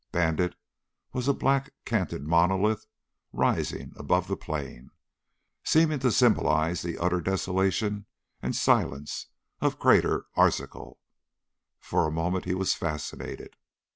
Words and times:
Bandit 0.11 0.55
was 1.13 1.27
a 1.27 1.31
black 1.35 1.73
canted 1.85 2.23
monolith 2.23 2.87
rising 3.31 3.93
above 3.95 4.27
the 4.27 4.35
plain, 4.35 4.89
seeming 5.63 5.99
to 5.99 6.11
symbolize 6.11 6.81
the 6.81 6.97
utter 6.97 7.21
desolation 7.21 8.07
and 8.41 8.55
silence 8.55 9.27
of 9.59 9.77
Crater 9.77 10.25
Arzachel. 10.35 10.97
For 11.79 12.07
a 12.07 12.11
moment 12.11 12.45
he 12.45 12.55
was 12.55 12.73
fascinated. 12.73 13.55